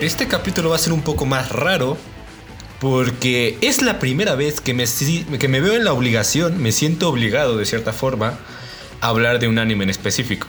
[0.00, 1.96] este capítulo va a ser un poco más raro
[2.80, 4.84] porque es la primera vez que me,
[5.38, 8.38] que me veo en la obligación, me siento obligado de cierta forma
[9.00, 10.48] a hablar de un anime en específico.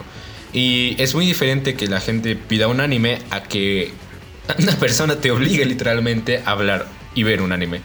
[0.52, 3.92] Y es muy diferente que la gente pida un anime a que
[4.58, 7.82] una persona te obligue literalmente a hablar y ver un anime.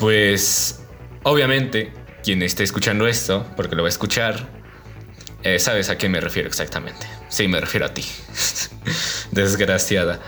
[0.00, 0.80] Pues
[1.22, 4.48] obviamente quien esté escuchando esto, porque lo va a escuchar,
[5.42, 7.17] eh, sabes a qué me refiero exactamente.
[7.28, 8.04] Sí, me refiero a ti.
[9.30, 10.20] Desgraciada.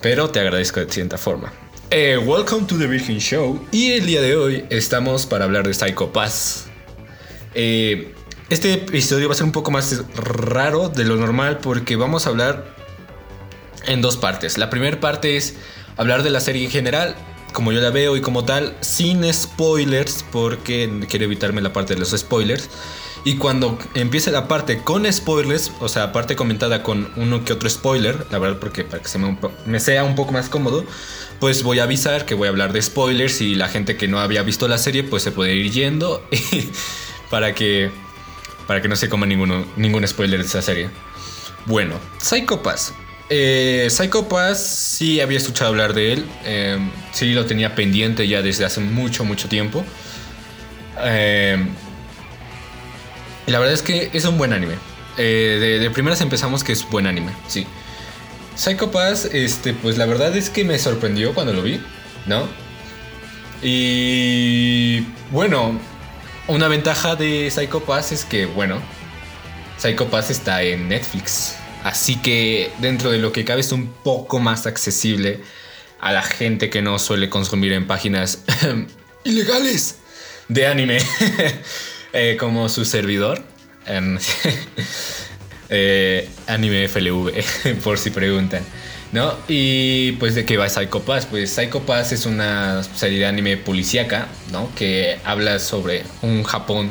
[0.00, 1.52] Pero te agradezco de cierta forma.
[1.90, 3.66] Eh, welcome to the Virgin Show.
[3.70, 6.66] Y el día de hoy estamos para hablar de Psycho Pass.
[7.54, 8.14] Eh,
[8.50, 12.30] este episodio va a ser un poco más raro de lo normal porque vamos a
[12.30, 12.74] hablar
[13.86, 14.58] en dos partes.
[14.58, 15.54] La primera parte es
[15.96, 17.14] hablar de la serie en general,
[17.52, 22.00] como yo la veo y como tal, sin spoilers, porque quiero evitarme la parte de
[22.00, 22.68] los spoilers.
[23.24, 27.70] Y cuando empiece la parte con spoilers, o sea, parte comentada con uno que otro
[27.70, 30.84] spoiler, la verdad, porque para que se me, sea un poco más cómodo,
[31.40, 34.20] pues voy a avisar que voy a hablar de spoilers y la gente que no
[34.20, 36.22] había visto la serie, pues se puede ir yendo
[37.30, 37.90] para que
[38.66, 40.90] para que no se coma ninguno, ningún spoiler de esa serie.
[41.66, 42.94] Bueno, Psycho Pass.
[43.30, 44.62] Eh, Psycho Pass
[44.98, 46.26] sí había escuchado hablar de él.
[46.44, 46.78] Eh,
[47.12, 49.84] sí lo tenía pendiente ya desde hace mucho, mucho tiempo.
[51.02, 51.58] Eh,
[53.46, 54.74] la verdad es que es un buen anime.
[55.16, 57.66] Eh, de, primeras empezamos que es buen anime, sí.
[58.56, 61.80] Psycho Pass, este, pues la verdad es que me sorprendió cuando lo vi,
[62.26, 62.46] ¿no?
[63.62, 65.00] Y
[65.30, 65.78] bueno,
[66.46, 68.80] una ventaja de Psycho Pass es que, bueno,
[69.78, 71.56] Psycho Pass está en Netflix.
[71.82, 75.40] Así que dentro de lo que cabe es un poco más accesible
[76.00, 78.42] a la gente que no suele consumir en páginas
[79.24, 79.98] ilegales
[80.48, 80.98] de anime.
[82.14, 83.42] Eh, como su servidor.
[85.68, 87.32] eh, anime FLV,
[87.82, 88.62] por si preguntan.
[89.10, 89.34] ¿No?
[89.48, 91.26] Y pues de qué va Psycho Pass.
[91.26, 94.68] Pues Psycho Pass es una serie de anime policíaca, ¿no?
[94.76, 96.90] Que habla sobre un Japón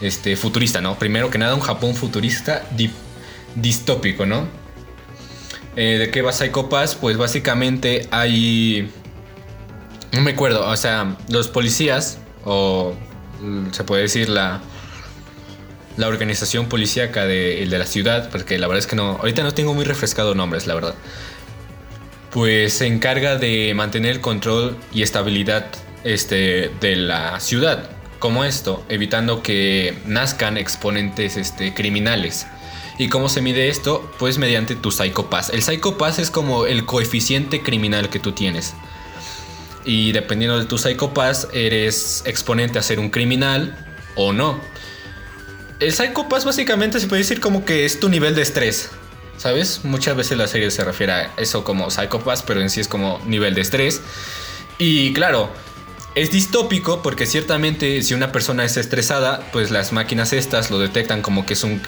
[0.00, 0.96] este, futurista, ¿no?
[0.96, 2.64] Primero que nada, un Japón futurista
[3.56, 4.46] distópico, ¿no?
[5.74, 6.94] Eh, ¿De qué va Psycho Pass?
[6.94, 8.90] Pues básicamente hay...
[10.12, 12.94] No me acuerdo, o sea, los policías, o
[13.72, 14.60] se puede decir la,
[15.96, 19.74] la organización policíaca de, la ciudad, porque la verdad es que no, ahorita no tengo
[19.74, 20.94] muy refrescado nombres, la verdad
[22.36, 25.68] pues se encarga de mantener el control y estabilidad
[26.04, 27.88] este, de la ciudad.
[28.18, 32.46] Como esto, evitando que nazcan exponentes este, criminales.
[32.98, 34.12] ¿Y cómo se mide esto?
[34.18, 35.48] Pues mediante tu Psycho Pass.
[35.48, 38.74] El Psycho es como el coeficiente criminal que tú tienes.
[39.86, 43.74] Y dependiendo de tu Psycho Pass, eres exponente a ser un criminal
[44.16, 44.60] o no.
[45.80, 48.90] El Psycho Pass básicamente se puede decir como que es tu nivel de estrés.
[49.36, 49.84] ¿sabes?
[49.84, 53.20] Muchas veces la serie se refiere a eso como Psychopath, pero en sí es como
[53.26, 54.00] nivel de estrés.
[54.78, 55.50] Y claro,
[56.14, 61.22] es distópico porque ciertamente si una persona es estresada, pues las máquinas estas lo detectan
[61.22, 61.80] como que es un,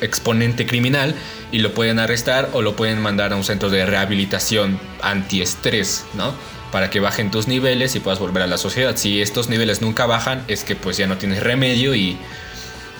[0.00, 1.14] exponente criminal
[1.50, 6.34] y lo pueden arrestar o lo pueden mandar a un centro de rehabilitación antiestrés, ¿no?
[6.74, 8.96] Para que bajen tus niveles y puedas volver a la sociedad.
[8.96, 12.18] Si estos niveles nunca bajan, es que pues ya no tienes remedio y,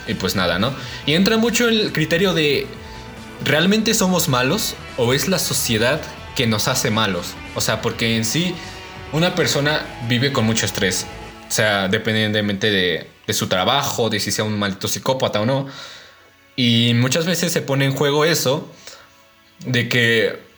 [0.07, 0.73] y pues nada, ¿no?
[1.07, 2.69] Y entra mucho el criterio de
[3.45, 6.01] ¿realmente somos malos o es la sociedad
[6.37, 7.35] que nos hace malos?
[7.57, 8.55] O sea, porque en sí
[9.11, 11.05] una persona vive con mucho estrés.
[11.49, 15.67] O sea, dependientemente de, su trabajo, de si sea un maldito psicópata o no.
[16.55, 18.71] Y muchas veces se pone en juego eso
[19.67, 20.54] de que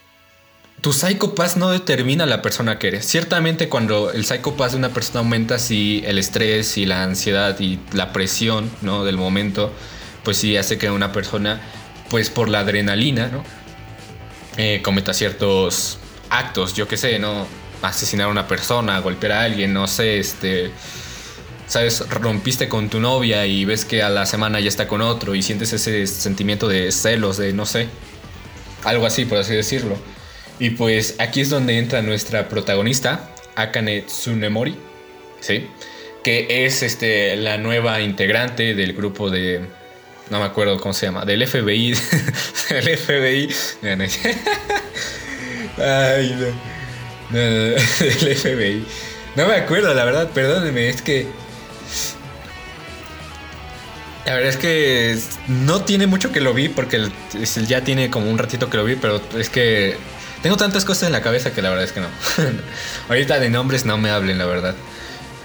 [0.87, 3.05] tu psicopath no determina la persona que eres.
[3.07, 7.81] Ciertamente cuando el psicopath de una persona aumenta, si el estrés y la ansiedad y
[7.93, 9.05] la presión ¿no?
[9.05, 9.72] del momento,
[10.22, 11.60] pues sí hace que una persona
[12.09, 13.43] pues por la adrenalina, ¿no?
[14.59, 15.99] Eh, cometa ciertos
[16.31, 17.49] actos, yo qué sé, ¿no?
[17.83, 20.71] Asesinar a una persona, golpear a alguien, no sé, este...
[21.66, 22.09] ¿Sabes?
[22.10, 25.43] Rompiste con tu novia y ves que a la semana ya está con otro y
[25.43, 27.89] sientes ese sentimiento de celos, de no sé.
[28.84, 29.99] Algo así, por así decirlo.
[30.59, 34.77] Y pues aquí es donde entra nuestra protagonista, Akane Tsunemori,
[35.41, 35.67] ¿sí?
[36.25, 39.61] Que es este, la nueva integrante del grupo de,
[40.31, 41.95] no me acuerdo cómo se llama, del FBI,
[42.71, 43.55] del FBI,
[45.79, 46.37] ay,
[47.31, 47.79] no, del
[48.37, 48.85] FBI,
[49.37, 51.27] no me acuerdo, la verdad, perdónenme, es que,
[54.25, 55.19] la verdad es que
[55.49, 57.09] no tiene mucho que lo vi, porque
[57.69, 59.97] ya tiene como un ratito que lo vi, pero es que
[60.42, 62.09] tengo tantas cosas en la cabeza que la verdad es que no.
[63.09, 64.74] Ahorita de nombres no me hablen, la verdad.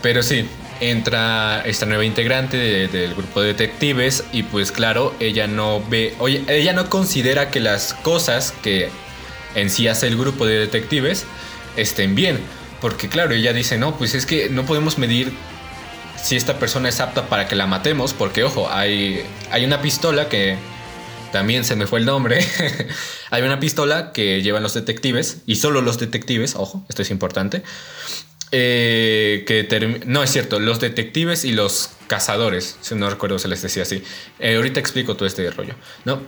[0.02, 0.48] Pero sí,
[0.80, 2.58] entra esta nueva integrante
[2.88, 7.60] del grupo de detectives y pues claro, ella no ve, oye, ella no considera que
[7.60, 8.90] las cosas que
[9.54, 11.26] en sí hace el grupo de detectives
[11.78, 12.40] estén bien.
[12.82, 15.32] Porque claro, ella dice, no, pues es que no podemos medir
[16.22, 20.30] si esta persona es apta para que la matemos, porque ojo, hay, hay una pistola
[20.30, 20.58] que
[21.32, 22.46] también se me fue el nombre.
[23.32, 27.64] hay una pistola que llevan los detectives, y solo los detectives, ojo, esto es importante.
[28.54, 33.62] Eh, que no es cierto, los detectives y los cazadores, si no recuerdo se les
[33.62, 34.04] decía así.
[34.40, 36.22] Eh, ahorita explico todo este rollo, ¿no?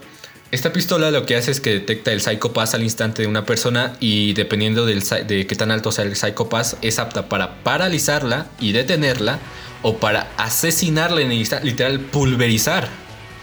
[0.50, 3.44] Esta pistola lo que hace es que detecta el Psycho Pass al instante de una
[3.44, 8.46] persona y dependiendo de qué tan alto sea el Psycho Pass, es apta para paralizarla
[8.60, 9.40] y detenerla
[9.82, 12.88] o para asesinarla, literal pulverizar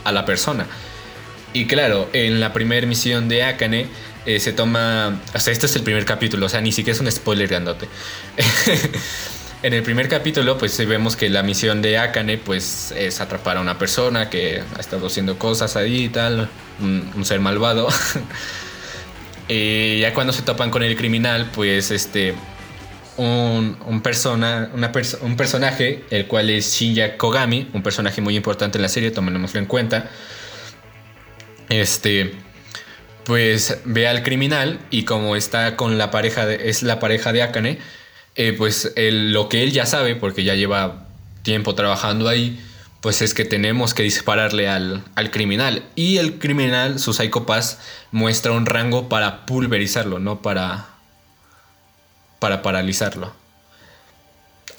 [0.06, 0.66] a la persona.
[1.54, 3.88] Y claro, en la primera misión de Akane
[4.26, 5.20] eh, se toma.
[5.34, 7.88] O sea, este es el primer capítulo, o sea, ni siquiera es un spoiler grandote.
[9.64, 13.62] en el primer capítulo, pues vemos que la misión de Akane, pues es atrapar a
[13.62, 16.50] una persona que ha estado haciendo cosas ahí y tal,
[16.80, 17.90] un, ser malvado.
[19.50, 22.34] y ya cuando se topan con el criminal, pues este.
[23.18, 28.88] Un, persona, un personaje, el cual es Shinya Kogami, un personaje muy importante en la
[28.88, 30.10] serie, tomémoslo en cuenta
[31.72, 32.34] este,
[33.24, 37.44] pues ve al criminal y como está con la pareja, de, es la pareja de
[37.44, 37.80] Akane,
[38.36, 41.08] eh, pues lo que él ya sabe, porque ya lleva
[41.44, 42.62] tiempo trabajando ahí,
[43.00, 45.84] pues es que tenemos que dispararle al, criminal.
[45.96, 47.80] Y el criminal, su Psycho Pass,
[48.12, 50.90] muestra un rango para pulverizarlo, no para,
[52.40, 53.34] para paralizarlo.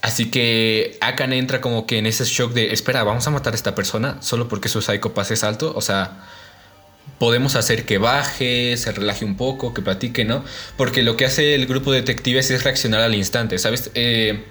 [0.02, 3.56] Así que Akane entra como que en ese shock de, espera, vamos a matar a
[3.56, 5.72] esta persona solo porque su Psycho Pass es alto.
[5.74, 6.24] O sea,
[7.18, 10.44] podemos hacer que baje, se relaje un poco, que platique, ¿no?
[10.76, 13.90] Porque lo que hace el grupo de detectives es reaccionar al instante, ¿sabes?
[13.94, 14.44] Eh,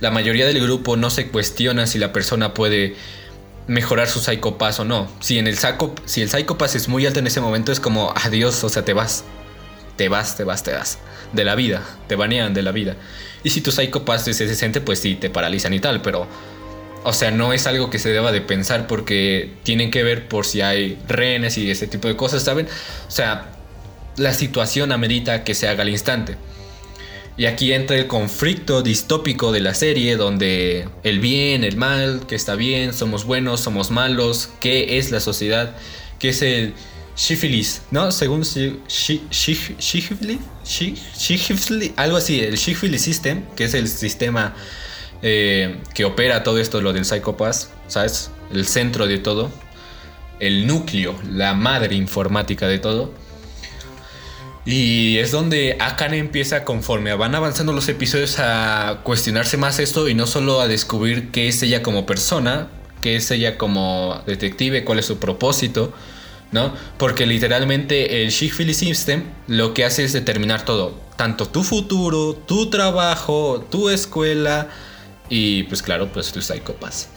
[0.00, 2.94] la mayoría del grupo no se cuestiona si la persona puede
[3.66, 5.10] mejorar su psicopass o no.
[5.20, 8.62] Si, en el saco, si el es muy alto en ese momento es como, adiós,
[8.62, 9.24] o sea, te vas.
[9.96, 10.98] Te vas, te vas, te vas.
[11.32, 12.96] De la vida, te banean de la vida.
[13.42, 16.26] Y si tu psicopass es decente, pues sí, te paralizan y tal, pero
[17.04, 20.46] o sea, no es algo que se deba de pensar porque tienen que ver por
[20.46, 22.66] si hay renes y ese tipo de cosas, ¿saben?
[23.06, 23.52] O sea,
[24.16, 26.36] la situación amerita que se haga al instante.
[27.36, 32.36] Y aquí entra el conflicto distópico de la serie, donde el bien, el mal, que
[32.36, 35.76] está bien, somos buenos, somos malos, qué es la sociedad,
[36.18, 36.74] qué es el
[37.16, 38.12] sífilis, ¿no?
[38.12, 38.82] Según sífilis,
[41.96, 44.54] algo así, el sífilis system, que es el sistema
[45.26, 48.30] eh, que opera todo esto, lo del Psychopath, ¿sabes?
[48.52, 49.50] El centro de todo,
[50.38, 53.10] el núcleo, la madre informática de todo.
[54.66, 60.14] Y es donde Akane empieza, conforme van avanzando los episodios, a cuestionarse más esto y
[60.14, 62.68] no solo a descubrir qué es ella como persona,
[63.00, 65.94] qué es ella como detective, cuál es su propósito,
[66.52, 66.74] ¿no?
[66.98, 72.68] Porque literalmente el Shift System lo que hace es determinar todo, tanto tu futuro, tu
[72.68, 74.68] trabajo, tu escuela,
[75.34, 77.08] y pues claro, pues tu Psychopath.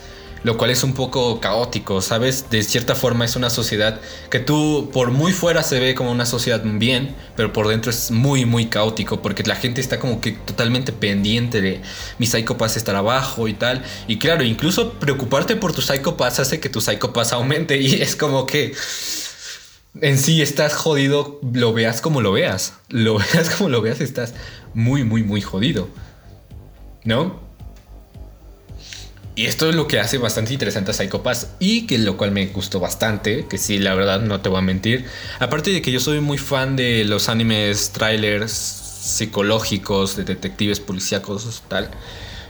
[0.42, 2.50] Lo cual es un poco caótico, ¿sabes?
[2.50, 6.26] De cierta forma es una sociedad que tú por muy fuera se ve como una
[6.26, 10.32] sociedad bien, pero por dentro es muy, muy caótico porque la gente está como que
[10.32, 11.80] totalmente pendiente de
[12.18, 13.84] mi Psychopath estar abajo y tal.
[14.08, 18.46] Y claro, incluso preocuparte por tu Psychopath hace que tu Psychopath aumente y es como
[18.46, 18.74] que
[20.00, 22.74] en sí estás jodido, lo veas como lo veas.
[22.88, 24.34] Lo veas como lo veas, estás
[24.74, 25.88] muy, muy, muy jodido.
[27.04, 27.47] ¿No?
[29.38, 32.32] Y esto es lo que hace bastante interesante a Psycho Pass y que lo cual
[32.32, 35.04] me gustó bastante, que sí, la verdad no te voy a mentir.
[35.38, 41.62] Aparte de que yo soy muy fan de los animes, trailers psicológicos, de detectives policíacos,
[41.68, 41.88] tal.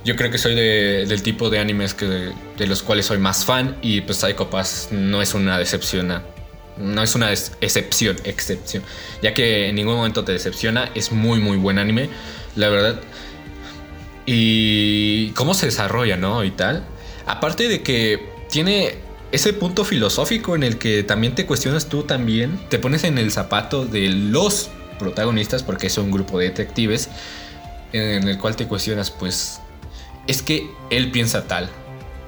[0.02, 3.76] Yo creo que soy del tipo de animes que, de los cuales soy más fan
[3.82, 6.22] y pues Psycho Pass no es una decepción.
[6.78, 8.82] No es una excepción, excepción.
[9.20, 12.08] Ya que en ningún momento te decepciona, es muy muy buen anime.
[12.56, 12.98] La verdad,
[14.30, 16.44] y cómo se desarrolla, ¿no?
[16.44, 16.84] Y tal.
[17.24, 18.96] Aparte de que tiene
[19.32, 23.32] ese punto filosófico en el que también te cuestionas tú también, te pones en el
[23.32, 24.68] zapato de los
[24.98, 27.08] protagonistas, porque es un grupo de detectives,
[27.94, 29.62] en el cual te cuestionas, pues,
[30.26, 31.70] es que él piensa tal,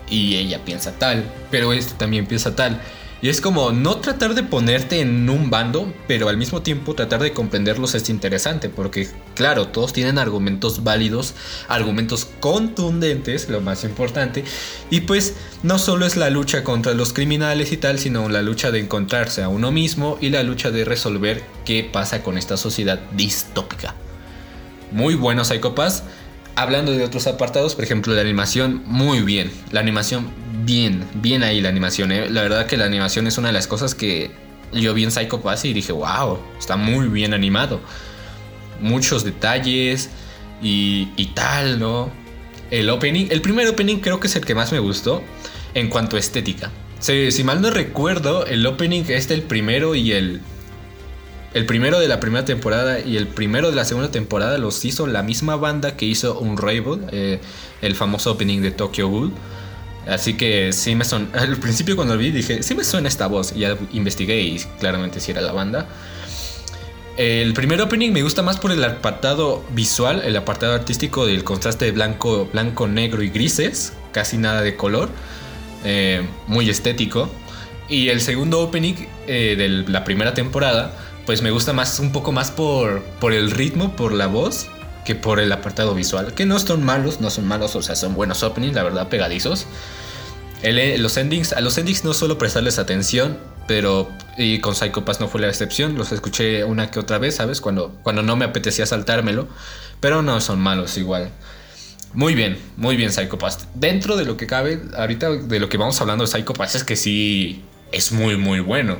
[0.09, 2.80] y ella piensa tal, pero este también piensa tal.
[3.23, 7.21] Y es como no tratar de ponerte en un bando, pero al mismo tiempo tratar
[7.21, 11.35] de comprenderlos es interesante, porque claro, todos tienen argumentos válidos,
[11.69, 14.45] argumentos contundentes, lo más importante,
[14.89, 18.71] y pues no solo es la lucha contra los criminales y tal, sino la lucha
[18.71, 23.00] de encontrarse a uno mismo y la lucha de resolver qué pasa con esta sociedad
[23.12, 23.95] distópica.
[24.93, 26.05] Muy bueno Psychopass.
[26.57, 29.50] Hablando de otros apartados, por ejemplo, la animación, muy bien.
[29.71, 30.30] La animación
[30.64, 32.12] bien, bien ahí la animación.
[32.12, 32.28] ¿eh?
[32.30, 34.30] La verdad que la animación es una de las cosas que
[34.73, 37.80] yo vi en Psycho Pass y dije, wow, está muy bien animado.
[38.80, 40.11] Muchos detalles
[40.62, 42.11] y, y tal, ¿no?
[42.71, 45.23] El opening, el primer opening creo que es el que más me gustó
[45.75, 46.71] en cuanto a estética.
[47.00, 50.40] Si, si mal no recuerdo, el opening es el primero y el
[51.52, 55.07] el primero de la primera temporada y el primero de la segunda temporada los hizo
[55.07, 57.40] la misma banda que hizo Unravel, eh,
[57.83, 59.33] el famoso opening de Tokyo Ghoul.
[60.07, 61.28] Así que sí me son.
[61.35, 63.52] Al principio cuando lo vi dije, sí me suena esta voz.
[63.54, 65.88] Y ya investigué y claramente sí era la banda.
[67.16, 71.85] El primer opening me gusta más por el apartado visual, el apartado artístico del contraste
[71.85, 75.11] de blanco, blanco, negro y grises, casi nada de color,
[75.85, 77.28] eh, muy estético.
[77.88, 78.95] Y el segundo opening
[79.26, 83.52] eh, de la primera temporada pues me gusta más un poco más por, por el
[83.52, 84.66] ritmo, por la voz,
[85.04, 86.34] que por el apartado visual.
[86.34, 89.66] Que no son malos, no son malos, o sea, son buenos openings, la verdad, pegadizos.
[90.64, 95.20] Eh, los endings, a los endings no suelo prestarles atención, pero y con Psycho Pass
[95.20, 95.96] no fue la excepción.
[95.96, 97.60] Los escuché una que otra vez, ¿sabes?
[97.60, 99.46] Cuando, cuando no me apetecía saltármelo.
[100.00, 101.30] Pero no son malos igual.
[102.12, 103.68] Muy bien, muy bien Psycho Pass.
[103.75, 106.82] Dentro de lo que cabe, ahorita de lo que vamos hablando de Psycho Pass es
[106.82, 108.99] que sí es muy, muy bueno.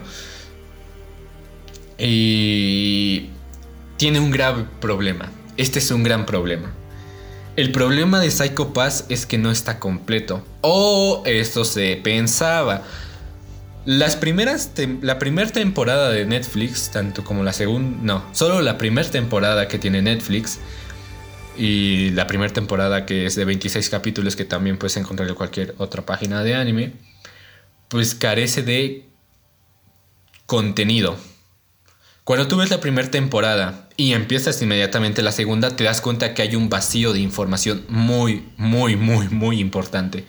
[2.01, 3.29] Y
[3.97, 5.31] tiene un grave problema.
[5.57, 6.73] Este es un gran problema.
[7.57, 10.43] El problema de Psycho Pass es que no está completo.
[10.63, 12.85] O esto se pensaba.
[13.85, 14.71] Las primeras
[15.03, 19.79] la primera temporada de Netflix, tanto como la segunda, no, solo la primera temporada que
[19.79, 20.59] tiene Netflix
[21.57, 25.75] y la primera temporada que es de 26 capítulos que también puedes encontrar en cualquier
[25.79, 26.93] otra página de anime,
[27.89, 29.07] pues carece de
[30.47, 31.17] contenido.
[32.31, 36.43] Cuando tú ves la primera temporada y empiezas inmediatamente la segunda, te das cuenta que
[36.43, 40.25] hay un vacío de información muy, muy, muy, muy importante.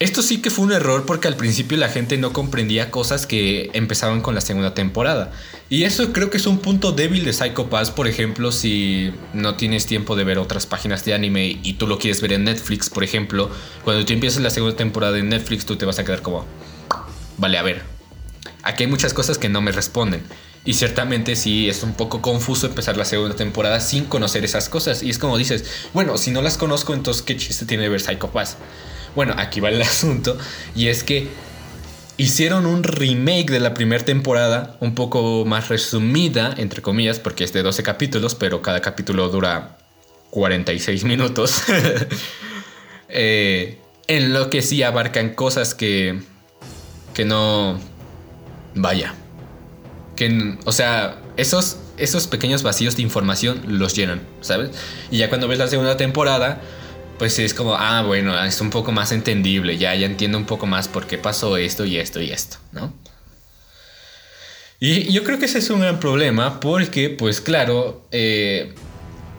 [0.00, 3.70] Esto sí que fue un error porque al principio la gente no comprendía cosas que
[3.74, 5.30] empezaban con la segunda temporada.
[5.70, 9.54] Y eso creo que es un punto débil de Psycho Pass, por ejemplo, si no
[9.54, 12.90] tienes tiempo de ver otras páginas de anime y tú lo quieres ver en Netflix,
[12.90, 13.52] por ejemplo,
[13.84, 16.44] cuando tú empiezas la segunda temporada en Netflix tú te vas a quedar como,
[17.38, 17.93] vale, a ver,
[18.64, 20.22] Aquí hay muchas cosas que no me responden.
[20.64, 25.02] Y ciertamente sí es un poco confuso empezar la segunda temporada sin conocer esas cosas.
[25.02, 28.30] Y es como dices, bueno, si no las conozco, entonces ¿qué chiste tiene ver Psycho
[28.30, 28.56] Pass?
[29.14, 30.38] Bueno, aquí va el asunto.
[30.74, 31.28] Y es que
[32.16, 37.52] hicieron un remake de la primera temporada, un poco más resumida, entre comillas, porque es
[37.52, 39.76] de 12 capítulos, pero cada capítulo dura
[40.30, 41.62] 46 minutos.
[43.16, 43.78] Eh,
[44.08, 46.20] en lo que sí abarcan cosas que,
[47.12, 47.78] que no
[48.74, 49.14] Vaya.
[50.16, 54.70] Que, o sea, esos, esos pequeños vacíos de información los llenan, ¿sabes?
[55.10, 56.60] Y ya cuando ves la segunda temporada,
[57.18, 60.66] pues es como, ah, bueno, es un poco más entendible, ya, ya entiendo un poco
[60.66, 62.92] más por qué pasó esto y esto y esto, ¿no?
[64.80, 68.74] Y yo creo que ese es un gran problema porque, pues claro, eh,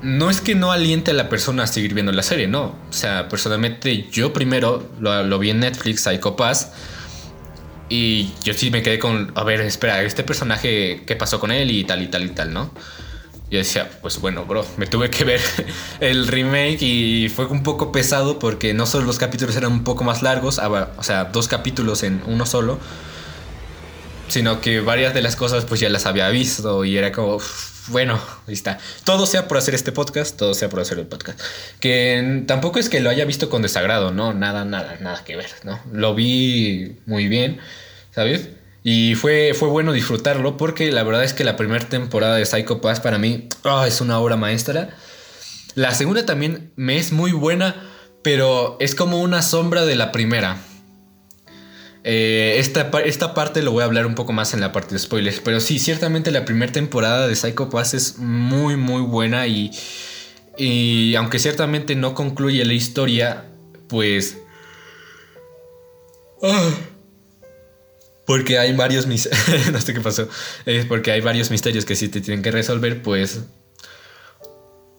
[0.02, 2.76] no es que no aliente a la persona a seguir viendo la serie, no.
[2.90, 6.72] O sea, personalmente yo primero lo, lo vi en Netflix, Psycho Pass,
[7.90, 11.72] y yo sí me quedé con, a ver, espera, este personaje, ¿qué pasó con él?
[11.72, 12.72] Y tal, y tal, y tal, ¿no?
[13.52, 15.42] Yo decía, pues bueno, bro, me tuve que ver
[16.00, 20.04] el remake y fue un poco pesado porque no solo los capítulos eran un poco
[20.04, 22.80] más largos, ah, o sea, dos capítulos en uno solo,
[24.28, 27.40] sino que varias de las cosas pues ya las había visto y era como,
[27.88, 28.56] bueno, ahí.
[29.04, 31.40] Todo sea por hacer este podcast, todo sea por hacer el podcast.
[31.80, 34.34] Que tampoco es que lo haya visto con desagrado, ¿no?
[34.34, 35.80] Nada, nada, nada que ver, ¿no?
[35.92, 37.60] Lo vi muy bien,
[38.12, 38.50] ¿sabes?
[38.84, 42.82] Y fue, fue bueno disfrutarlo porque la verdad es que la primera temporada de Psycho
[42.82, 44.90] Pass para mí ah, es una obra maestra.
[45.74, 47.76] La segunda también me es muy buena,
[48.22, 50.58] pero es como una sombra de la primera.
[52.08, 55.00] Eh, esta, esta, parte lo voy a hablar un poco más en la parte de
[55.00, 55.40] spoilers.
[55.40, 59.48] Pero sí, ciertamente la primera temporada de Psycho Pass es muy, muy buena.
[59.48, 59.72] Y,
[60.56, 63.46] y aunque ciertamente no concluye la historia,
[63.88, 64.38] pues.
[66.44, 66.70] Ah,
[68.28, 69.68] porque hay varios misterios.
[69.72, 70.30] no sé qué pasó.
[70.68, 73.42] Es porque hay varios misterios que sí te tienen que resolver, pues.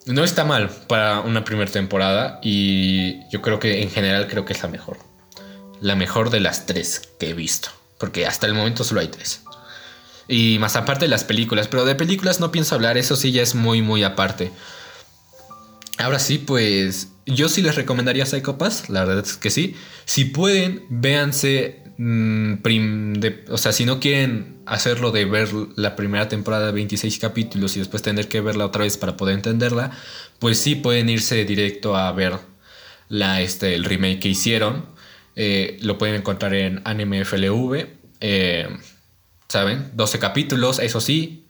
[0.07, 2.41] No está mal para una primera temporada.
[2.43, 5.06] Y yo creo que en general creo que es la mejor
[5.81, 7.69] la mejor de las tres que he visto.
[7.99, 9.43] Porque hasta el momento solo hay tres.
[10.29, 11.69] Y más aparte de las películas.
[11.69, 14.53] Pero de películas no pienso hablar, eso sí ya es muy, muy aparte.
[15.99, 19.77] Ahora sí, pues yo sí les recomendaría Psycho Pass, la verdad es que sí.
[20.05, 21.83] Si pueden, véanse.
[21.99, 22.55] Mm,
[23.49, 27.79] o sea, si no quieren hacerlo de ver la primera temporada de 26 capítulos y
[27.79, 29.93] después tener que verla otra vez para poder entenderla,
[30.39, 32.35] pues sí pueden irse directo a ver
[33.09, 34.96] la, este, el remake que hicieron.
[35.37, 37.87] Eh, lo pueden encontrar en Anime FLV.
[38.21, 38.69] Eh,
[39.49, 39.91] ¿saben?
[39.95, 41.47] 12 capítulos, eso sí.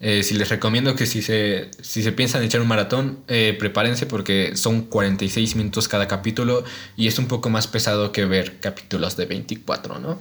[0.00, 4.06] Eh, si les recomiendo que si se, si se piensan echar un maratón, eh, prepárense
[4.06, 6.62] porque son 46 minutos cada capítulo
[6.96, 10.16] y es un poco más pesado que ver capítulos de 24, ¿no?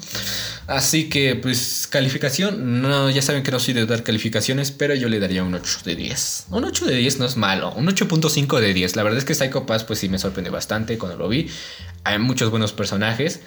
[0.65, 5.09] Así que, pues, calificación, no, ya saben que no soy de dar calificaciones, pero yo
[5.09, 6.47] le daría un 8 de 10.
[6.49, 8.95] Un 8 de 10 no es malo, un 8.5 de 10.
[8.95, 11.51] La verdad es que Psycho Pass, pues sí me sorprendió bastante cuando lo vi.
[12.03, 13.41] Hay muchos buenos personajes.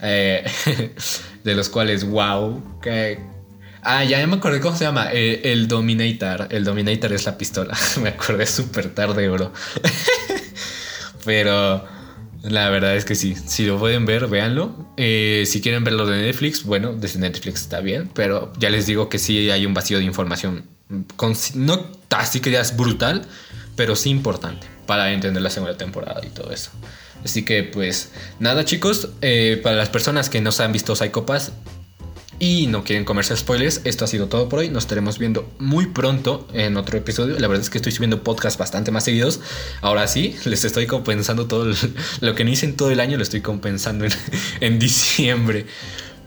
[0.00, 0.44] Eh,
[1.44, 3.18] de los cuales, wow, que
[3.84, 5.08] Ah, ya me acordé cómo se llama.
[5.12, 6.48] Eh, el Dominator.
[6.50, 7.76] El Dominator es la pistola.
[8.02, 9.52] me acordé súper tarde, bro.
[11.24, 11.84] Pero
[12.42, 13.34] la verdad es que sí.
[13.34, 14.92] Si lo pueden ver, véanlo.
[14.96, 18.10] Eh, si quieren verlo de Netflix, bueno, desde Netflix está bien.
[18.14, 20.64] Pero ya les digo que sí hay un vacío de información.
[21.54, 23.26] no así que es brutal,
[23.76, 26.70] pero sí importante para entender la segunda temporada y todo eso.
[27.24, 31.26] Así que pues nada chicos, eh, para las personas que no se han visto Psycho
[31.26, 31.52] Pass,
[32.38, 34.68] y no quieren comerse spoilers, esto ha sido todo por hoy.
[34.68, 37.38] Nos estaremos viendo muy pronto en otro episodio.
[37.38, 39.40] La verdad es que estoy subiendo podcasts bastante más seguidos.
[39.80, 41.72] Ahora sí, les estoy compensando todo
[42.20, 44.06] lo que no hice en todo el año, lo estoy compensando
[44.60, 45.66] en, diciembre.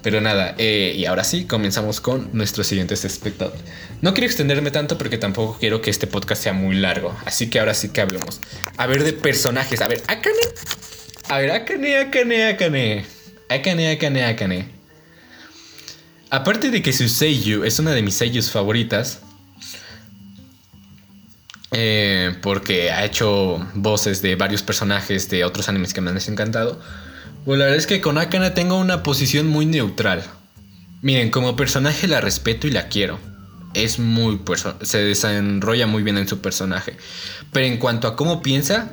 [0.01, 3.59] Pero nada, eh, y ahora sí, comenzamos con nuestros siguientes espectadores.
[4.01, 7.13] No quiero extenderme tanto porque tampoco quiero que este podcast sea muy largo.
[7.25, 8.39] Así que ahora sí que hablemos.
[8.77, 9.81] A ver, de personajes.
[9.81, 10.35] A ver, Akane.
[11.29, 13.05] A ver, Akane, Akane, Akane.
[13.49, 14.76] Akane, Akane, Akane.
[16.29, 19.21] Aparte de que su Seiyu es una de mis Seiyus favoritas,
[21.71, 26.81] eh, porque ha hecho voces de varios personajes de otros animes que me han encantado,
[27.45, 30.23] pues la verdad es que con Akane tengo una posición muy neutral.
[31.01, 33.19] Miren, como personaje la respeto y la quiero.
[33.73, 34.41] Es muy
[34.81, 36.97] se desarrolla muy bien en su personaje.
[37.53, 38.89] Pero en cuanto a cómo piensa,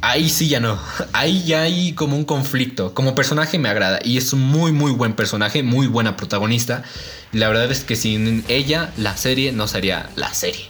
[0.00, 0.78] Ahí sí ya no.
[1.12, 2.94] Ahí ya hay como un conflicto.
[2.94, 3.98] Como personaje me agrada.
[4.04, 5.62] Y es un muy, muy buen personaje.
[5.62, 6.84] Muy buena protagonista.
[7.32, 10.66] La verdad es que sin ella la serie no sería la serie.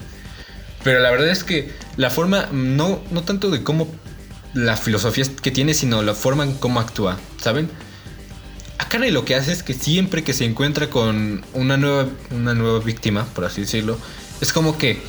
[0.83, 3.89] Pero la verdad es que la forma, no, no tanto de cómo
[4.55, 7.19] la filosofía que tiene, sino la forma en cómo actúa.
[7.41, 7.71] ¿Saben?
[8.79, 12.79] Akane lo que hace es que siempre que se encuentra con una nueva, una nueva
[12.79, 13.99] víctima, por así decirlo,
[14.41, 15.03] es como que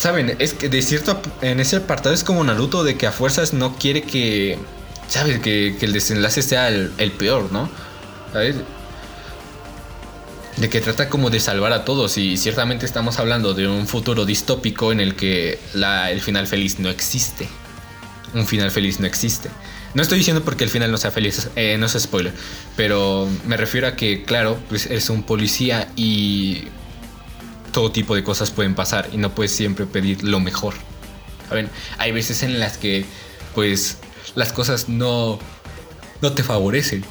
[0.00, 3.52] Saben, es que de cierto, en ese apartado es como Naruto de que a fuerzas
[3.52, 4.58] no quiere que,
[5.08, 5.40] ¿sabes?
[5.40, 7.68] Que, el desenlace sea el, peor, ¿no?
[8.32, 8.56] ¿Sabes?
[10.56, 14.24] De que trata como de salvar a todos y ciertamente estamos hablando de un futuro
[14.24, 17.46] distópico en el que la, el final feliz no existe.
[18.32, 19.50] Un final feliz no existe.
[19.92, 22.32] No estoy diciendo porque el final no sea feliz, eh, no es spoiler,
[22.74, 26.68] pero me refiero a que, claro, pues es un policía y
[27.72, 30.74] todo tipo de cosas pueden pasar y no puedes siempre pedir lo mejor.
[31.48, 31.68] ¿Saben?
[31.98, 33.04] Hay veces en las que
[33.54, 33.98] pues
[34.34, 35.38] las cosas no,
[36.20, 37.04] no te favorecen.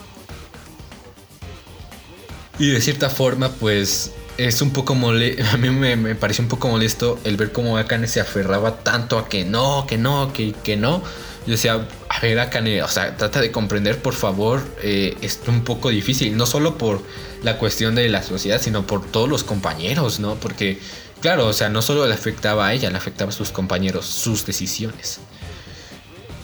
[2.57, 6.49] Y de cierta forma pues es un poco molesto, a mí me, me pareció un
[6.49, 10.53] poco molesto el ver cómo Akane se aferraba tanto a que no, que no, que,
[10.53, 11.01] que no.
[11.45, 15.63] Yo decía, a ver Akane, o sea, trata de comprender por favor, eh, es un
[15.63, 17.01] poco difícil, no solo por
[17.43, 20.35] la cuestión de la sociedad, sino por todos los compañeros, ¿no?
[20.35, 20.79] Porque,
[21.21, 24.45] claro, o sea, no solo le afectaba a ella, le afectaba a sus compañeros, sus
[24.45, 25.19] decisiones.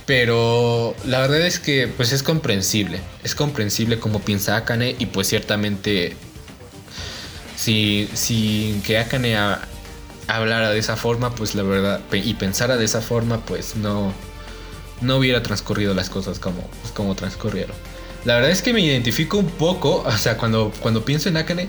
[0.06, 5.28] Pero la verdad es que pues es comprensible, es comprensible como piensa Akane y pues
[5.28, 6.16] ciertamente
[7.56, 9.36] si, si que Akane
[10.28, 14.14] hablara de esa forma, pues la verdad, y pensara de esa forma, pues no,
[15.02, 17.76] no hubiera transcurrido las cosas como, pues, como transcurrieron.
[18.26, 21.68] La verdad es que me identifico un poco, o sea, cuando, cuando pienso en Akane,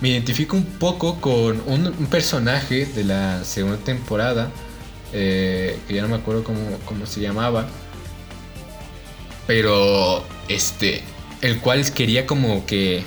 [0.00, 4.50] me identifico un poco con un, personaje de la segunda temporada,
[5.12, 7.68] eh, que ya no me acuerdo cómo, se llamaba,
[9.46, 11.02] pero este,
[11.40, 13.02] el cual quería como que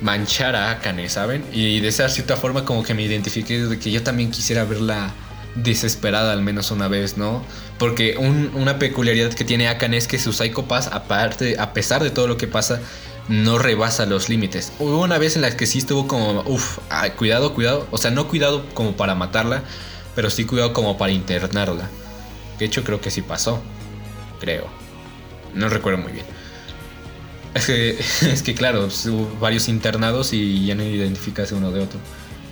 [0.00, 1.44] manchar a Akane, ¿saben?
[1.52, 5.12] Y de esa cierta forma como que me identifiqué de que yo también quisiera verla
[5.54, 7.42] desesperada al menos una vez, ¿no?
[7.78, 12.10] Porque una peculiaridad que tiene Akane es que su Psycho Pass, aparte, a pesar de
[12.10, 12.80] todo lo que pasa,
[13.28, 14.72] no rebasa los límites.
[14.80, 16.78] Hubo una vez en la que sí estuvo como, uff,
[17.16, 17.86] cuidado, cuidado.
[17.90, 19.62] O sea, no cuidado como para matarla,
[20.16, 21.88] pero sí cuidado como para internarla.
[22.58, 23.62] De hecho, creo que sí pasó.
[24.40, 24.66] Creo.
[25.54, 26.26] No recuerdo muy bien.
[27.54, 27.90] Es que,
[28.32, 32.00] es que claro, hubo varios internados y ya no identificas uno de otro,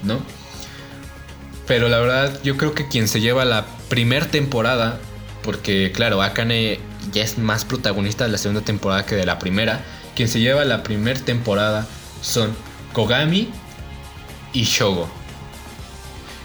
[0.05, 0.21] ¿no?
[1.67, 5.01] Pero la verdad, yo creo que quien se lleva la primer temporada,
[5.47, 6.81] porque claro, Akane
[7.13, 9.81] ya es más protagonista de la segunda temporada que de la primera,
[10.17, 11.87] quien se lleva la primera temporada
[12.21, 12.55] son
[12.93, 13.49] Kogami
[14.53, 15.09] y Shogo.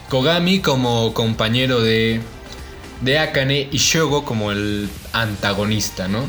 [0.10, 2.22] Kogami como compañero de,
[3.02, 6.24] de Akane y Shogo como el antagonista, ¿no?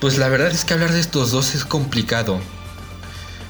[0.00, 2.38] Pues la verdad es que hablar de estos dos es complicado.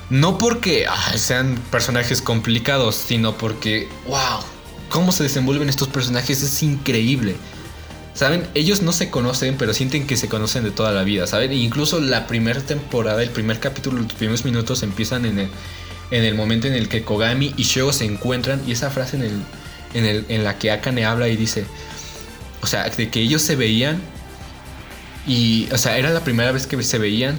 [0.08, 4.40] No porque sean personajes complicados, sino porque, wow,
[4.88, 7.36] cómo se desenvuelven estos personajes es increíble.
[8.18, 8.48] ¿Saben?
[8.54, 11.52] Ellos no se conocen, pero sienten que se conocen de toda la vida, ¿saben?
[11.52, 15.48] E incluso la primera temporada, el primer capítulo, los primeros minutos empiezan en el,
[16.10, 19.22] en el momento en el que Kogami y Shogo se encuentran y esa frase en,
[19.22, 19.42] el,
[19.94, 21.64] en, el, en la que Akane habla y dice,
[22.60, 24.00] o sea, de que ellos se veían
[25.24, 27.38] y, o sea, era la primera vez que se veían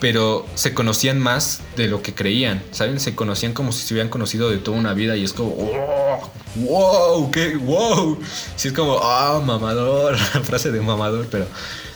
[0.00, 3.00] pero se conocían más de lo que creían, ¿saben?
[3.00, 6.30] Se conocían como si se hubieran conocido de toda una vida y es como, oh,
[6.56, 8.18] wow, qué, wow.
[8.56, 11.46] Sí, es como, ah, mamador, frase de mamador, pero,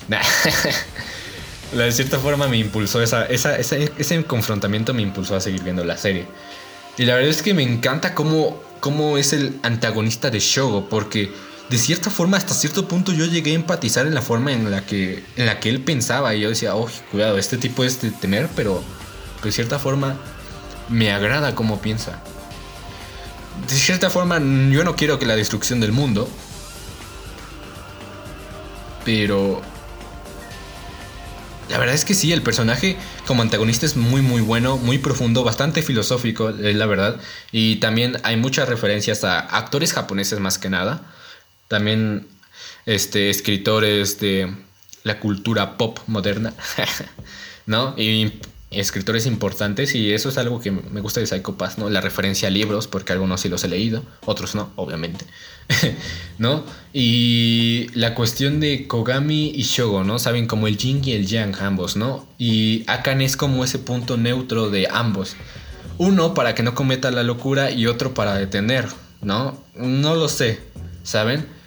[1.72, 5.96] de cierta forma me impulsó, esa, esa, ese confrontamiento me impulsó a seguir viendo la
[5.96, 6.26] serie.
[6.96, 11.30] Y la verdad es que me encanta cómo, cómo es el antagonista de Shogo, porque
[11.68, 14.87] de cierta forma, hasta cierto punto yo llegué a empatizar en la forma en la
[14.87, 16.35] que, en la que él pensaba.
[16.35, 18.83] Y yo decía, oh, cuidado, este tipo es de temer, pero
[19.42, 20.16] de cierta forma
[20.88, 22.22] me agrada cómo piensa.
[23.68, 26.28] De cierta forma, yo no quiero que la destrucción del mundo.
[29.04, 29.61] Pero...
[31.68, 35.44] La verdad es que sí, el personaje como antagonista es muy muy bueno, muy profundo,
[35.44, 37.20] bastante filosófico, es la verdad.
[37.52, 41.02] Y también hay muchas referencias a actores japoneses más que nada
[41.68, 42.26] también
[42.87, 44.52] este, escritores de
[45.04, 46.54] la cultura pop moderna,
[47.66, 47.94] ¿no?
[47.96, 48.33] Y
[48.70, 51.88] escritores importantes y eso es algo que me gusta de Psycho Pass, ¿no?
[51.88, 55.24] La referencia a libros, porque algunos sí los he leído, otros no, obviamente,
[56.38, 56.64] ¿no?
[56.92, 60.18] Y la cuestión de Kogami y Shogo, ¿no?
[60.18, 62.26] Saben como el yin y el yang ambos, ¿no?
[62.37, 65.37] Y Akan es como ese punto neutro de ambos.
[65.96, 68.87] Uno para que no cometa la locura y otro para detener,
[69.22, 69.62] ¿no?
[69.74, 70.61] No lo sé,
[71.02, 71.57] ¿saben?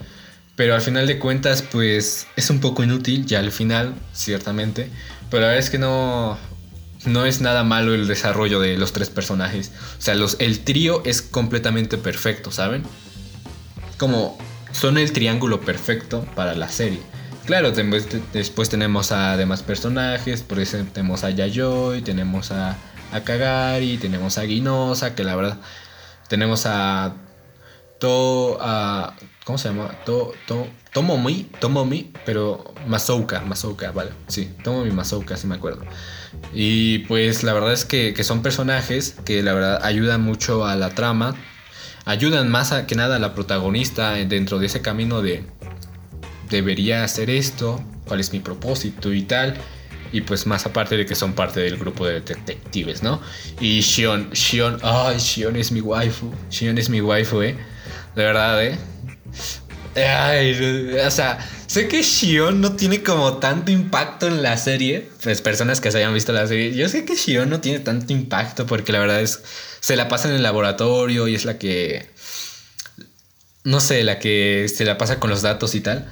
[0.61, 4.91] Pero al final de cuentas, pues es un poco inútil, ya al final, ciertamente.
[5.31, 6.37] Pero la verdad es que no,
[7.03, 9.71] no es nada malo el desarrollo de los tres personajes.
[9.97, 12.83] O sea, los, el trío es completamente perfecto, ¿saben?
[13.97, 14.37] Como
[14.71, 16.99] son el triángulo perfecto para la serie.
[17.47, 22.77] Claro, después tenemos a demás personajes, por ejemplo tenemos a Yayoi, tenemos a,
[23.11, 25.57] a Kagari, tenemos a Guinosa, que la verdad
[26.29, 27.15] tenemos a
[27.97, 29.15] To, a
[29.51, 29.91] ¿Cómo se llama?
[30.05, 35.83] To, to, Tomomi, Tomomi, pero Masouka, Masouka, vale, sí, Tomomi Masouka, sí me acuerdo.
[36.53, 40.91] Y pues la verdad es que, son personajes que la verdad ayudan mucho a la
[40.91, 41.35] trama,
[42.05, 45.43] ayudan más que nada a la protagonista dentro de ese camino de
[46.49, 49.55] debería hacer esto, cuál es mi propósito y tal.
[50.13, 53.19] Y pues más aparte de que son parte del grupo de detectives, ¿no?
[53.59, 57.57] Y Shion, Shion, ay, Shion es mi waifu, Shion es mi waifu, eh.
[58.15, 58.77] De verdad, eh.
[59.95, 65.09] Ay, o sea, sé que Shion no tiene como tanto impacto en la serie.
[65.23, 66.73] Pues personas que se hayan visto la serie.
[66.73, 69.43] Yo sé que Shion no tiene tanto impacto porque la verdad es.
[69.81, 72.09] Se la pasa en el laboratorio y es la que.
[73.63, 76.09] No sé, la que se la pasa con los datos y tal.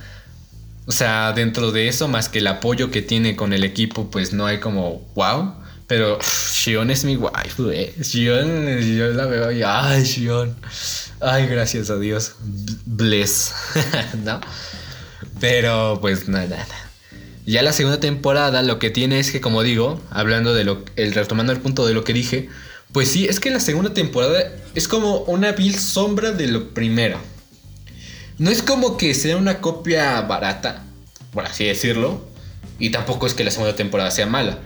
[0.86, 4.34] O sea, dentro de eso, más que el apoyo que tiene con el equipo, pues
[4.34, 5.55] no hay como wow.
[5.89, 7.95] Pero Shion es mi waifu, eh.
[7.99, 9.63] Shion, yo la veo y.
[9.65, 10.56] Ay, Shion.
[11.19, 12.36] Ay, gracias a Dios.
[12.86, 13.52] Bless.
[14.23, 14.39] ¿No?
[15.39, 16.63] Pero pues nada.
[17.47, 20.86] Ya la segunda temporada lo que tiene es que, como digo, hablando de lo.
[20.95, 22.49] El, retomando el punto de lo que dije.
[22.91, 24.43] Pues sí, es que la segunda temporada
[24.75, 27.19] es como una vil sombra de lo primero.
[28.38, 30.84] No es como que sea una copia barata,
[31.34, 32.21] por así decirlo.
[32.78, 34.60] Y tampoco es que la segunda temporada sea mala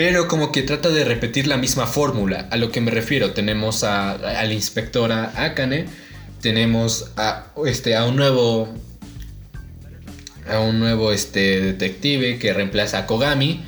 [0.00, 2.48] pero como que trata de repetir la misma fórmula.
[2.50, 5.88] A lo que me refiero, tenemos a, a la inspectora Akane,
[6.40, 8.74] tenemos a, este, a un nuevo
[10.50, 13.62] a un nuevo este, detective que reemplaza a Kogami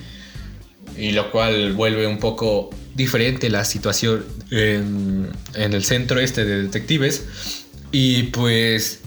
[0.97, 6.63] y lo cual vuelve un poco diferente la situación en, en el centro este de
[6.63, 7.27] detectives
[7.93, 9.02] y pues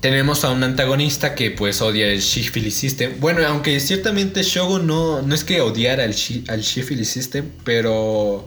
[0.00, 3.14] tenemos a un antagonista que pues odia el Shifili System.
[3.18, 6.14] Bueno, aunque ciertamente Shogo no, no es que odiara al,
[6.48, 8.46] al Shifili System, pero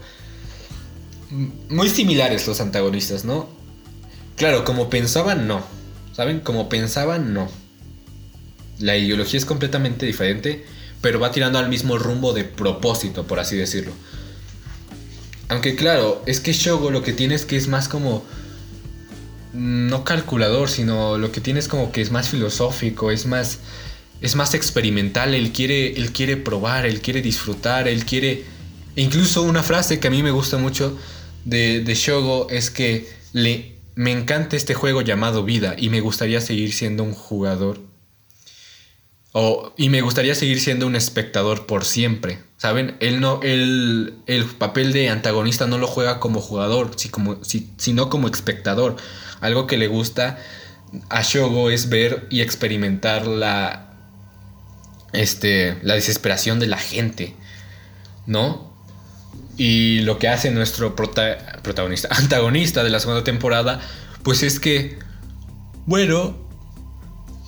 [1.70, 3.50] muy similares los antagonistas, ¿no?
[4.36, 5.64] Claro, como pensaban, no.
[6.14, 6.40] ¿Saben?
[6.40, 7.50] Como pensaban, no.
[8.80, 10.66] La ideología es completamente diferente,
[11.02, 13.92] pero va tirando al mismo rumbo de propósito, por así decirlo.
[15.50, 18.24] Aunque claro, es que Shogo lo que tiene es que es más como
[19.54, 23.60] no calculador, sino lo que tiene es como que es más filosófico, es más
[24.22, 28.44] es más experimental, él quiere él quiere probar, él quiere disfrutar, él quiere
[28.96, 30.98] incluso una frase que a mí me gusta mucho
[31.46, 36.42] de, de Shogo es que le me encanta este juego llamado vida y me gustaría
[36.42, 37.80] seguir siendo un jugador
[39.34, 42.40] O, y me gustaría seguir siendo un espectador por siempre.
[42.58, 42.98] ¿Saben?
[43.00, 46.92] Él no, el papel de antagonista no lo juega como jugador,
[47.78, 48.98] sino como espectador.
[49.42, 50.38] Algo que le gusta
[51.10, 53.94] a Shogo es ver y experimentar la,
[55.14, 57.36] este, la desesperación de la gente,
[58.26, 58.74] ¿no?
[59.58, 63.82] Y lo que hace nuestro protagonista, antagonista de la segunda temporada,
[64.24, 64.98] pues es que,
[65.86, 66.50] bueno,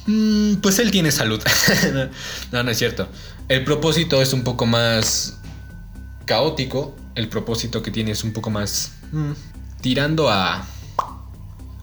[0.07, 1.41] Mm, pues él tiene salud.
[2.51, 3.07] no, no es cierto.
[3.47, 5.39] El propósito es un poco más
[6.25, 6.95] caótico.
[7.15, 8.93] El propósito que tiene es un poco más...
[9.11, 9.31] Mm,
[9.81, 10.65] tirando a...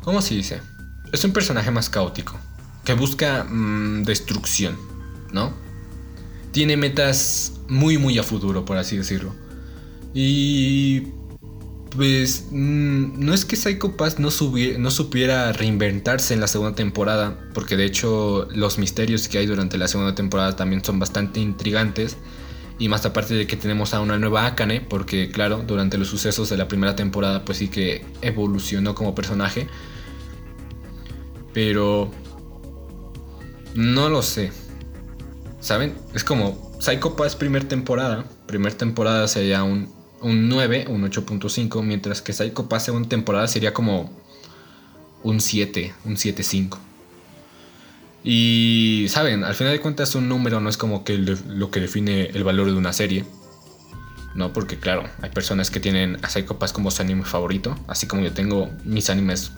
[0.09, 0.63] ¿Cómo se dice?
[1.13, 2.35] Es un personaje más caótico.
[2.83, 4.75] Que busca mm, destrucción,
[5.35, 5.53] ¿no?
[6.51, 9.35] Tiene metas muy, muy a futuro, por así decirlo.
[10.15, 11.09] Y
[11.95, 14.31] pues mm, no es que Psycho Pass no,
[14.79, 19.77] no supiera reinventarse en la segunda temporada, porque de hecho los misterios que hay durante
[19.77, 22.17] la segunda temporada también son bastante intrigantes.
[22.79, 26.49] Y más aparte de que tenemos a una nueva Akane, porque claro, durante los sucesos
[26.49, 29.69] de la primera temporada pues sí que evolucionó como personaje.
[31.59, 32.09] Pero...
[33.75, 34.53] No lo sé.
[35.59, 35.93] ¿Saben?
[36.15, 38.27] Es como Psycho Pass primer temporada.
[38.47, 39.89] Primer temporada sería un
[40.21, 44.13] un 9, un 8.5, mientras que Psycho Pass segunda temporada sería como
[45.25, 46.79] un 7, un 7.5.
[48.23, 49.43] Y, ¿saben?
[49.43, 52.69] Al final de cuentas un número no es como que lo que define el valor
[52.69, 53.25] de una serie.
[54.37, 58.07] No, porque claro, hay personas que tienen a Psycho Pass como su anime favorito, así
[58.07, 59.51] como yo tengo mis animes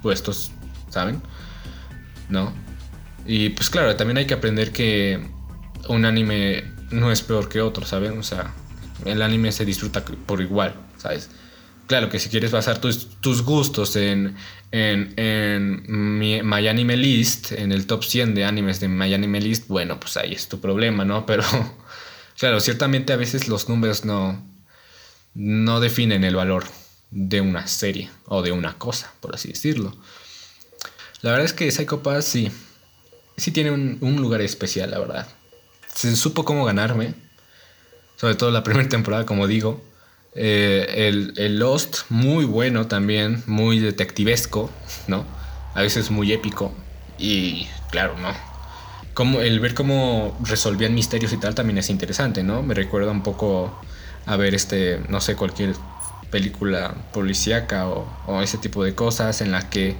[0.00, 0.52] puestos,
[0.90, 1.22] ¿saben?
[2.28, 2.52] ¿No?
[3.26, 5.20] Y pues claro, también hay que aprender que
[5.88, 8.18] un anime no es peor que otro, ¿saben?
[8.18, 8.54] O sea,
[9.04, 11.30] el anime se disfruta por igual, ¿sabes?
[11.86, 14.34] Claro que si quieres basar tus, gustos en,
[14.72, 19.40] en, en mi, My Anime List, en el top 100 de animes de My Anime
[19.40, 21.26] List, bueno, pues ahí es tu problema, ¿no?
[21.26, 21.44] Pero,
[22.38, 24.44] claro, ciertamente a veces los números no,
[25.34, 26.64] no definen el valor
[27.12, 29.96] de una serie o de una cosa, por así decirlo.
[31.22, 32.50] La verdad es que Psycho Pass sí,
[33.36, 35.26] sí tiene un, lugar especial, la verdad.
[35.92, 37.14] Se supo cómo ganarme
[38.16, 39.82] sobre todo la primera temporada, como digo.
[40.34, 44.70] Eh, el, Lost, muy bueno también, muy detectivesco,
[45.08, 45.24] ¿no?
[45.74, 46.72] A veces muy épico.
[47.18, 48.34] Y claro, ¿no?
[49.14, 52.62] Como el ver cómo resolvían misterios y tal también es interesante, ¿no?
[52.62, 53.74] Me recuerda un poco
[54.26, 55.74] a ver este, no sé, cualquier
[56.30, 59.96] película policíaca o, o ese tipo de cosas en la que,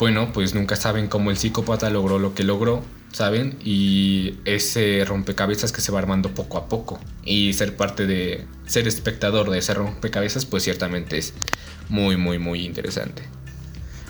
[0.00, 2.82] bueno, pues nunca saben cómo el psicópata logró lo que logró
[3.12, 3.58] ¿saben?
[3.64, 7.00] Y ese rompecabezas que se va armando poco a poco.
[7.24, 11.34] Y ser parte de, ser espectador de ese rompecabezas, pues ciertamente es
[11.88, 13.22] muy, muy, muy interesante.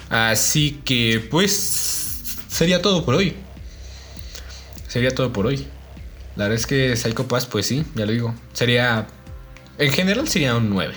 [0.08, 3.34] Así que, pues, sería todo por hoy.
[4.88, 5.66] Sería todo por hoy.
[6.36, 8.34] La verdad es que Psycho Pass, pues sí, ya lo digo.
[8.52, 9.06] Sería,
[9.78, 10.94] en general sería un 9.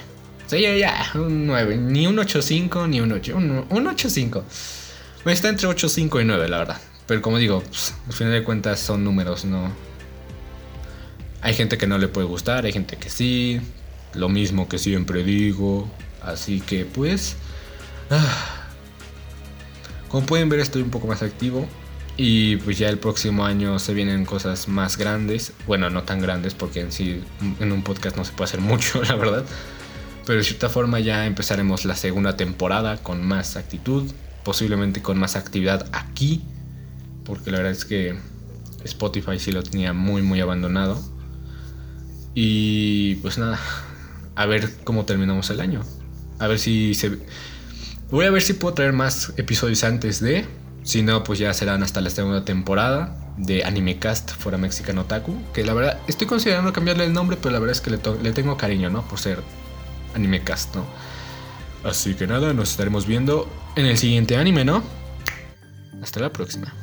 [0.48, 1.78] Sería ya un 9.
[1.78, 3.36] Ni un 8.5 ni un 8.
[3.36, 4.44] Un, un 8.5.
[5.26, 6.82] Está entre 8.5 y 9, la verdad.
[7.08, 9.72] Pero como digo, pues, al final de cuentas son números, ¿no?
[11.42, 13.62] Hay gente que no le puede gustar, hay gente que sí.
[14.14, 15.90] Lo mismo que siempre digo.
[16.22, 17.36] Así que pues...
[18.10, 18.68] Ah,
[20.08, 21.68] como pueden ver estoy un poco más activo.
[22.16, 25.54] Y pues ya el próximo año se vienen cosas más grandes.
[25.66, 27.22] Bueno, no tan grandes porque en sí
[27.60, 29.44] en un podcast no se puede hacer mucho, la verdad.
[30.26, 34.12] Pero de cierta forma ya empezaremos la segunda temporada con más actitud.
[34.44, 36.44] Posiblemente con más actividad aquí
[37.24, 38.16] porque la verdad es que
[38.84, 41.02] Spotify sí lo tenía muy muy abandonado.
[42.36, 43.60] Y pues nada,
[44.36, 45.82] a ver cómo terminamos el año.
[46.40, 47.20] A ver si se...
[48.10, 50.46] Voy a ver si puedo traer más episodios antes de...
[50.84, 55.38] Si no, pues ya serán hasta la segunda temporada de Animecast fuera Mexican Otaku.
[55.54, 58.34] Que la verdad, estoy considerando cambiarle el nombre, pero la verdad es que le, le
[58.34, 59.08] tengo cariño, ¿no?
[59.08, 59.40] Por ser
[60.16, 60.86] Animecast, ¿no?
[61.84, 64.84] Así que nada, nos estaremos viendo en el siguiente anime, ¿no?
[66.02, 66.74] Hasta la próxima.